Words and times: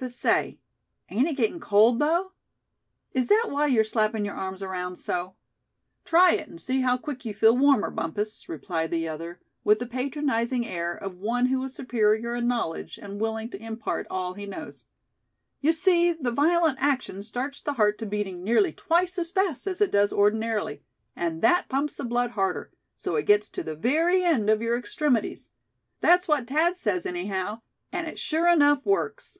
But 0.00 0.12
say, 0.12 0.60
ain't 1.10 1.26
it 1.26 1.34
gettin' 1.36 1.58
cold 1.58 1.98
though? 1.98 2.30
Is 3.14 3.26
that 3.26 3.48
why 3.50 3.66
you're 3.66 3.82
slapping 3.82 4.24
your 4.24 4.36
arms 4.36 4.62
around 4.62 4.94
so?" 4.94 5.34
"Try 6.04 6.34
it, 6.34 6.46
and 6.46 6.60
see 6.60 6.82
how 6.82 6.96
quick 6.96 7.24
you 7.24 7.34
feel 7.34 7.56
warmer, 7.56 7.90
Bumpus," 7.90 8.48
replied 8.48 8.92
the 8.92 9.08
other, 9.08 9.40
with 9.64 9.80
the 9.80 9.88
patronizing 9.88 10.64
air 10.64 10.94
of 10.94 11.16
one 11.18 11.46
who 11.46 11.60
is 11.64 11.74
superior 11.74 12.36
in 12.36 12.46
knowledge, 12.46 12.98
and 13.02 13.20
willing 13.20 13.50
to 13.50 13.60
impart 13.60 14.06
all 14.08 14.34
he 14.34 14.46
knows; 14.46 14.84
"you 15.60 15.72
see, 15.72 16.12
the 16.12 16.30
violent 16.30 16.78
action 16.80 17.24
starts 17.24 17.60
the 17.60 17.72
heart 17.72 17.98
to 17.98 18.06
beating 18.06 18.44
nearly 18.44 18.70
twice 18.72 19.18
as 19.18 19.32
fast 19.32 19.66
as 19.66 19.80
it 19.80 19.90
does 19.90 20.12
ordinarily; 20.12 20.80
and 21.16 21.42
that 21.42 21.68
pumps 21.68 21.96
the 21.96 22.04
blood 22.04 22.30
harder, 22.30 22.70
so 22.94 23.16
it 23.16 23.26
gets 23.26 23.48
to 23.48 23.64
the 23.64 23.74
very 23.74 24.22
end 24.22 24.48
of 24.48 24.62
your 24.62 24.78
extremities. 24.78 25.50
That's 26.00 26.28
what 26.28 26.46
Thad 26.46 26.76
says, 26.76 27.04
anyhow; 27.04 27.62
and 27.90 28.06
it 28.06 28.16
sure 28.16 28.46
enough 28.46 28.86
works." 28.86 29.38